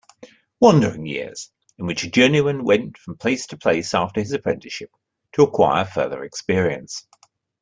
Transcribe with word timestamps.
Wandering 0.59 1.05
years, 1.05 1.51
in 1.77 1.85
which 1.85 2.03
a 2.03 2.09
journeyman 2.09 2.63
went 2.63 2.97
from 2.97 3.17
place 3.19 3.45
to 3.45 3.55
place 3.55 3.93
after 3.93 4.19
his 4.19 4.33
apprenticeship, 4.33 4.89
to 5.33 5.43
acquire 5.43 5.85
further 5.85 6.23
experience. 6.23 7.05